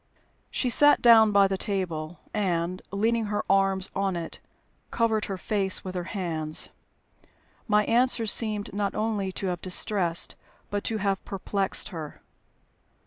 She 0.49 0.71
sat 0.71 0.99
down 0.99 1.31
by 1.31 1.47
the 1.47 1.59
table, 1.59 2.17
and, 2.33 2.81
leaning 2.89 3.25
her 3.25 3.45
arms 3.47 3.91
on 3.95 4.15
it, 4.15 4.39
covered 4.89 5.25
her 5.25 5.37
face 5.37 5.83
with 5.85 5.93
her 5.93 6.05
hands. 6.05 6.69
My 7.67 7.85
answers 7.85 8.31
seemed 8.33 8.73
not 8.73 8.95
only 8.95 9.31
to 9.33 9.45
have 9.45 9.61
distressed, 9.61 10.35
but 10.71 10.83
to 10.85 10.97
have 10.97 11.23
perplexed 11.23 11.89
her. 11.89 12.23